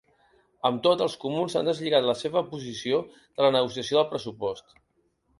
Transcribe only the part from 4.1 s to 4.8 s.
pressupost.